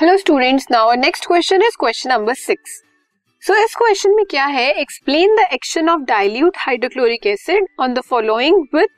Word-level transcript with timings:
Hello 0.00 0.16
students 0.16 0.66
now 0.70 0.94
next 0.94 1.26
question 1.26 1.62
is 1.62 1.76
question 1.80 2.10
number 2.10 2.34
six 2.34 2.82
so 3.42 3.54
इस 3.64 3.74
question 3.74 4.14
में 4.14 4.24
क्या 4.26 4.44
है? 4.46 4.72
Explain 4.72 5.36
the 5.36 5.38
action 5.38 5.88
of 5.88 6.00
dilute 6.00 6.56
hydrochloric 6.58 7.26
acid 7.26 7.66
on 7.80 7.94
the 7.94 8.00
following 8.00 8.66
with 8.74 8.88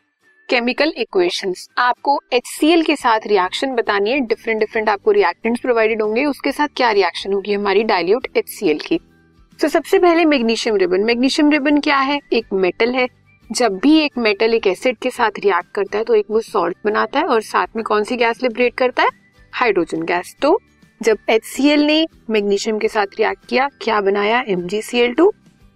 chemical 0.49 0.93
equations 0.97 1.69
आपको 1.79 2.21
HCl 2.35 2.85
के 2.85 2.97
साथ 2.97 3.21
reaction 3.27 3.75
बतानी 3.75 4.11
है. 4.11 4.21
डिफरेंट 4.21 4.61
डिफरेंट 4.61 4.89
आपको 4.89 5.11
रिएक्टेंट्स 5.11 5.61
प्रोवाइडेड 5.61 6.03
होंगे. 6.03 6.25
उसके 6.25 6.53
साथ 6.53 6.69
क्या 6.77 6.91
रिएक्शन 6.91 7.33
होगी? 7.33 7.53
हमारी 7.53 7.85
डाइल्यूट 7.85 8.27
HCl 8.39 8.83
की. 8.83 8.99
तो 8.99 9.69
so, 9.69 9.73
सबसे 9.73 9.99
पहले 9.99 10.25
मैग्नीशियम 10.25 10.77
रिबन 10.77 11.01
मैग्नीशियम 11.01 11.51
रिबन 11.51 11.81
क्या 11.81 11.99
है? 11.99 12.21
एक 12.33 12.47
मेटल 12.53 12.95
है. 12.95 13.09
जब 13.53 13.79
भी 13.79 13.99
एक 14.01 14.19
मेटल 14.19 14.55
एक 14.55 14.67
एसिड 14.67 14.99
के 14.99 15.11
साथ 15.11 15.31
रिएक्ट 15.39 15.75
करता 15.75 15.99
है 15.99 16.05
तो 16.05 16.15
एक 16.15 16.27
वो 16.31 16.41
सॉल्ट 16.41 16.77
बनाता 16.85 17.19
है 17.19 17.27
और 17.27 17.43
साथ 17.43 17.67
में 17.77 17.85
कौन 17.85 18.05
सी 18.05 18.17
गैस 18.17 18.43
लिबरेट 18.43 18.75
करता 18.75 19.03
है? 19.03 19.09
हाइड्रोजन 19.53 20.03
गैस 20.03 20.37
तो 20.43 20.61
जब 21.01 21.19
HCl 21.31 21.83
ने 21.87 22.07
मैग्नीशियम 22.31 22.79
के 22.79 22.89
साथ 22.89 23.07
रिएक्ट 23.19 23.47
किया, 23.49 23.69
क्या 23.83 24.01
बनाया 24.01 24.45
MgCl2 24.47 25.29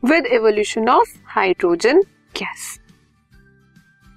with 0.02 0.26
evolution 0.26 0.88
of 0.88 1.10
hydrogen 1.26 2.00
gas 2.36 2.78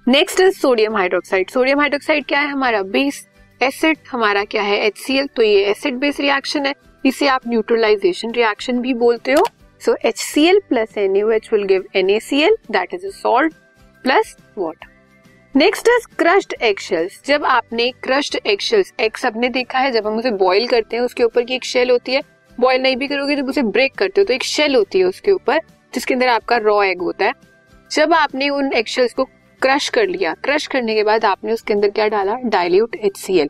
next 0.06 0.40
is 0.40 0.58
sodium 0.58 0.96
hydroxide 0.96 1.50
sodium 1.50 1.80
hydroxide 1.80 2.24
क्या 2.24 2.40
है? 2.40 2.48
हमारा 2.48 2.82
बेस 2.82 3.26
एसिड 3.60 3.98
हमारा 4.10 4.44
क्या 4.44 4.62
है 4.62 4.90
HCl 4.90 5.28
तो 5.36 5.42
ये 5.42 5.64
एसिड 5.64 5.98
बेस 5.98 6.20
रिएक्शन 6.20 6.66
है। 6.66 6.74
इसे 7.04 7.28
आप 7.28 7.48
न्यूट्रलाइजेशन 7.48 8.32
रिएक्शन 8.32 8.80
भी 8.80 8.94
बोलते 8.94 9.32
हो। 9.32 9.46
So 9.80 9.96
H 10.04 10.18
C 10.18 10.46
L 10.48 10.60
plus 10.68 10.98
NaOH 10.98 11.52
will 11.52 11.64
give 11.64 11.84
N 11.96 12.10
A 12.10 12.20
C 12.20 12.40
L 12.42 12.56
that 12.70 12.94
is 12.94 13.06
a 13.06 13.10
salt 13.12 13.54
plus 14.04 14.36
water 14.58 14.95
next 15.56 15.88
is 15.88 16.06
crushed 16.18 16.54
eggshells 16.62 17.20
जब 17.26 17.44
आपने 17.44 17.90
क्रश्ड 18.02 18.36
एगशेल्स 18.46 18.92
एग 19.00 19.16
सबने 19.16 19.48
देखा 19.48 19.78
है, 19.78 19.90
जब 19.92 20.06
हम 20.06 20.16
उसे 20.18 20.30
बॉईल 20.30 20.66
करते 20.66 20.96
हैं, 20.96 21.02
उसके 21.02 21.22
ऊपर 21.24 21.42
की 21.42 21.54
एक 21.54 21.64
शेल 21.64 21.90
होती 21.90 22.14
है। 22.14 22.20
बॉईल 22.58 22.82
नहीं 22.82 22.96
भी 22.96 23.06
करोगे, 23.08 23.36
जब 23.36 23.48
उसे 23.48 23.62
ब्रेक 23.62 23.94
करते 23.94 24.20
हो 24.20 24.24
तो 24.24 24.32
एक 24.32 24.42
शेल 24.42 24.74
होती 24.74 24.98
है 24.98 25.04
उसके 25.04 25.32
ऊपर, 25.32 25.60
जिसके 25.94 26.14
अंदर 26.14 26.28
आपका 26.28 26.56
रॉ 26.56 26.82
एग 26.82 27.00
होता 27.02 27.24
है। 27.24 27.32
जब 27.90 28.12
आपने 28.14 28.48
उन 28.48 28.70
एगशेल्स 28.72 29.14
को 29.14 29.24
क्रश 29.62 29.88
कर 29.88 30.06
लिया 30.06 30.34
क्रश 30.44 30.66
करने 30.66 30.94
के 30.94 31.04
बाद 31.04 31.24
आपने 31.24 31.52
उसके 31.52 31.74
अंदर 31.74 31.90
क्या 31.90 32.08
डाला? 32.08 32.36
डायल्यूट 32.44 32.96
एच 32.96 33.48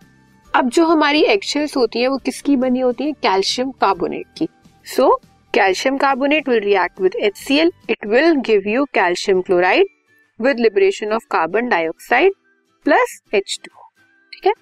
अब 0.55 0.69
जो 0.69 0.85
हमारी 0.85 1.23
एगशेल्स 1.25 1.77
होती 1.77 2.01
है, 2.01 2.09
वो 2.09 2.19
किसकी 2.19 2.57
बनी 2.57 2.81
होती 2.81 3.05
है? 3.05 3.13
कैल्शियम 3.13 3.71
कार्बोनेट 3.71 4.27
की। 4.39 4.49
So 4.87 5.15
calcium 5.55 5.97
carbonate 5.97 6.49
will 6.49 6.61
react 6.61 7.01
with 7.01 7.17
HCl 7.25 7.71
it 7.91 8.07
will 8.07 8.35
give 8.47 8.69
you 8.69 8.85
calcium 8.95 9.43
chloride 9.43 9.87
with 10.41 10.59
liberation 10.61 11.13
of 11.13 11.27
carbon 11.31 11.69
dioxide 11.69 12.33
plus 12.87 13.21
H2 13.35 13.69
ठीक 14.33 14.47
है? 14.47 14.53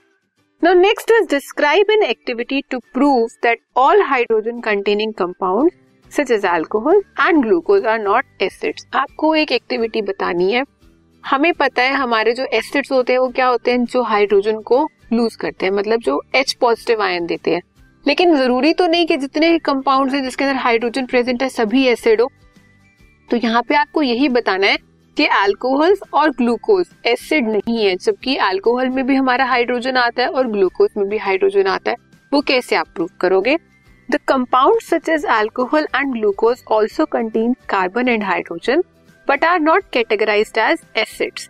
Now 0.62 0.74
next 0.74 1.10
is 1.10 1.28
describe 1.30 1.90
an 1.90 2.02
activity 2.02 2.62
to 2.70 2.78
prove 2.94 3.26
that 3.42 3.60
all 3.76 4.02
hydrogen 4.02 4.60
containing 4.60 5.14
compound 5.14 5.70
such 6.12 6.30
as 6.30 6.46
alcohol 6.46 7.02
and 7.20 7.42
glucose 7.44 7.86
are 7.86 7.98
not 7.98 8.42
acids 8.42 8.86
आपको 8.94 9.34
एक 9.34 9.52
activity 9.52 10.02
बतानी 10.02 10.52
है। 10.52 10.64
हमें 11.24 11.52
पता 11.52 11.82
है 11.82 11.92
हमारे 11.92 12.32
जो 12.32 12.44
एसिड्स 12.44 12.92
होते 12.92 13.12
हैं, 13.12 13.20
वो 13.20 13.28
क्या 13.28 13.46
होते 13.46 13.70
हैं? 13.70 13.84
जो 13.84 14.02
हाइड्रोजन 14.02 14.60
को 14.60 14.88
लूज 15.12 15.36
करते 15.36 15.66
हैं 15.66 15.72
मतलब 15.72 16.00
जो 16.00 16.20
एच 16.34 16.52
पॉजिटिव 16.52 17.02
आयन 17.02 17.26
देते 17.26 17.50
हैं। 17.50 17.62
लेकिन 18.06 18.36
ज़रूरी 18.36 18.72
तो 18.74 18.86
नहीं 18.86 19.06
कि 19.06 19.16
जितने 19.16 19.58
कंपाउंड 19.58 20.10
है 20.10 20.20
जिसके 20.22 20.44
अंदर 20.44 20.56
हाइड्रोजन 20.56 21.06
प्रेजेंट 21.06 21.42
है, 21.42 21.48
सभी 21.48 21.86
एसिड 21.86 22.20
हो। 22.20 22.30
तो 23.30 23.36
यहाँ 23.36 23.62
पे 23.62 23.74
आपको 23.74 24.02
यही 24.02 24.28
बताना 24.28 24.66
है 24.66 24.78
कि 25.16 25.26
अल्कोहल 25.26 25.96
और 26.14 26.30
ग्लूकोज 26.30 26.86
एसिड 27.06 27.48
नहीं 27.48 27.84
है, 27.84 27.94
जबकि 27.96 28.36
अल्कोहल 28.36 28.88
में 28.88 29.06
भी 29.06 29.14
हमारा 29.14 29.44
हाइड्रोजन 29.44 29.96
आता 29.96 30.22
है 30.22 30.28
और 30.28 30.46
ग्लूकोज 30.46 30.90
में 30.96 31.08
भी 31.08 31.18
हाइड्रोजन 31.18 31.66
आता 31.66 31.90
है। 31.90 31.96
वो 32.32 32.40
कैसे 32.40 32.76
आप 32.76 32.86
प्रूव 32.94 33.08
करोगे? 33.20 33.56
The 34.08 34.18
compound 34.28 34.80
such 34.82 35.08
as 35.08 35.24
alcohol 35.30 35.86
and 35.96 36.12
glucose 36.12 36.62
also 36.72 37.04
contain 37.06 37.54
carbon 37.68 38.08
and 38.08 38.24
hydrogen 38.24 38.82
but 39.26 39.44
are 39.44 39.60
not 39.60 39.84
categorise 39.92 40.52
as 40.58 40.78
acids 40.96 41.48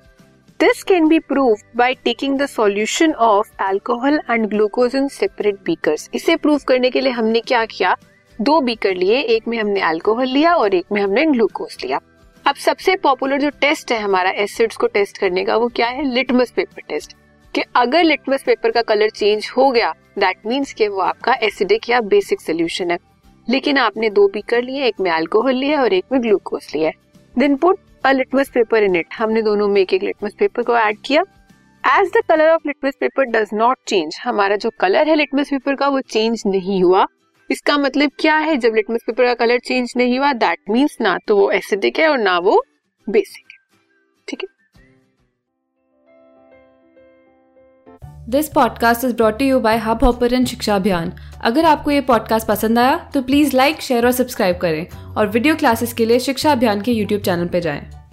this 0.61 0.83
can 0.83 1.09
be 1.09 1.19
prove 1.19 1.57
by 1.77 1.95
taking 2.05 2.39
the 2.39 2.47
solution 2.47 3.13
of 3.13 3.51
alcohol 3.63 4.21
and 4.31 4.47
glucose 4.47 4.95
in 4.97 5.09
separate 5.09 5.59
beakers 5.67 6.09
इसे 6.15 6.37
prove 6.37 6.61
करने 6.69 6.91
के 6.91 7.01
लिए 7.01 7.13
हमने 7.13 7.41
क्या 7.41 7.65
किया? 7.67 7.97
दो 8.39 8.61
beaker 8.61 8.95
लिए, 8.95 9.19
एक 9.19 9.49
में 9.49 9.59
हमने 9.59 9.81
अल्कोहल 9.81 10.29
लिया 10.29 10.55
और 10.55 10.75
एक 10.75 10.93
में 10.93 11.01
हमने 11.03 11.25
ग्लूकोज 11.27 11.77
लिया। 11.85 12.01
अब 12.47 12.55
सबसे 12.55 12.95
पॉपुलर 12.97 13.41
जो 13.41 13.51
टेस्ट 13.61 13.93
है 13.93 13.99
हमारा 13.99 14.31
एसिड्स 14.31 14.77
को 14.77 14.87
टेस्ट 14.87 15.19
करने 15.19 15.45
का, 15.45 15.57
वो 15.57 15.69
क्या 15.69 15.87
है? 15.87 16.03
लिटमस 16.05 16.51
पेपर 16.51 16.83
टेस्ट 16.89 17.13
कि 17.55 17.63
अगर 17.77 18.03
लिटमस 18.05 18.43
पेपर 18.43 18.71
का 18.71 18.83
कलर 18.83 19.11
चेंज 19.11 19.49
हो 19.57 19.71
गया 19.71 19.93
दैट 20.19 20.47
मीन्स 20.47 20.73
कि 20.73 20.89
वो 20.89 21.01
आपका 21.01 21.35
एसिडिक 21.43 21.89
या 21.91 22.01
बेसिक 22.03 22.41
सोल्यूशन 22.41 22.91
है। 22.91 22.99
लेकिन 23.49 23.79
आपने 23.79 24.11
दो 24.11 24.27
बीकर 24.29 24.63
लिए, 24.63 24.85
एक 24.85 25.01
में 25.01 25.11
अल्कोहल 25.11 25.55
लिया 25.55 25.81
और 25.83 25.93
एक 25.93 26.05
में 26.13 26.21
ग्लूकोज 26.23 26.71
लिया 26.75 26.91
then 27.35 27.57
put 27.57 27.79
a 28.05 28.13
litmus 28.13 28.51
paper 28.51 28.83
in 28.83 28.97
it 28.97 29.15
हमने 29.15 29.43
दोनों 29.43 29.69
में 29.69 29.81
एक 29.81 29.95
एक 29.95 30.03
लिटमस 30.03 30.35
पेपर 30.39 30.63
को 30.63 30.77
ऐड 30.77 30.99
किया। 31.05 31.23
As 31.85 32.11
the 32.17 32.23
colour 32.29 32.51
of 32.51 32.67
litmus 32.67 32.95
paper 33.01 33.25
does 33.33 33.51
not 33.55 33.79
change 33.87 34.19
हमारा 34.25 34.57
जो 34.57 34.71
कलर 34.81 35.09
है 35.09 35.15
लिटमस 35.15 35.51
पेपर 35.51 35.75
का, 35.75 35.89
वो 35.89 36.01
चेंज 36.01 36.43
नहीं 36.47 36.83
हुआ। 36.83 37.07
इसका 37.51 37.77
मतलब 37.79 38.11
क्या 38.21 38.37
है? 38.37 38.57
जब 38.57 38.75
लिटमस 38.75 39.01
पेपर 39.07 39.25
का 39.25 39.35
कलर 39.35 39.59
चेंज 39.59 39.93
नहीं 39.97 40.19
हुआ 40.19 40.33
दैट 40.33 40.59
मीन्स 40.71 40.97
ना 41.01 41.19
तो 41.29 41.37
वो 41.37 41.51
एसिडिक 41.51 41.99
है 41.99 42.09
और 42.09 42.19
ना 42.19 42.39
वो 42.39 42.65
बेसिक 43.09 43.53
है। 43.53 43.59
ठीक 44.29 44.43
है? 44.43 44.49
This 48.29 48.49
podcast 48.49 49.05
is 49.05 49.15
brought 49.15 49.43
you 49.43 49.61
by 49.61 49.77
hub 49.77 50.05
hopper 50.05 50.45
शिक्षा 50.45 50.77
अभियान 50.77 51.13
अगर 51.43 51.65
आपको 51.65 51.91
ये 51.91 52.01
पॉडकास्ट 52.01 52.49
पसंद 52.49 52.79
आया 52.79 53.11
तो 53.15 53.23
प्लीज़ 53.23 53.57
लाइक 53.57 53.81
शेयर 53.81 54.07
और 54.07 54.13
सब्सक्राइब 54.13 54.57
करें। 54.57 54.87
और 55.15 55.27
वीडियो 55.27 55.57
क्लासेस 55.57 55.93
के 55.93 56.07
लिए 56.07 56.19
शिक्षा 56.19 56.53
अभियान 56.53 56.81
के 56.81 56.93
यूट्यूब 56.93 57.23
चैनल 57.23 57.49
पर 57.49 57.59
जाएँ। 57.59 58.04